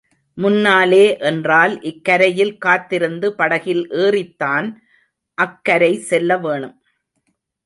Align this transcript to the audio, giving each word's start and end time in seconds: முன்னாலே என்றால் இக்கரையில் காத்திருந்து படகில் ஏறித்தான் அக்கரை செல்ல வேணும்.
முன்னாலே 0.37 1.17
என்றால் 1.19 1.73
இக்கரையில் 1.81 2.53
காத்திருந்து 2.57 3.29
படகில் 3.35 3.83
ஏறித்தான் 3.97 4.69
அக்கரை 5.37 5.93
செல்ல 6.09 6.37
வேணும். 6.37 6.75